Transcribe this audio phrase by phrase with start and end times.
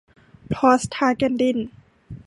[0.53, 1.57] พรอสทาแกลนดิน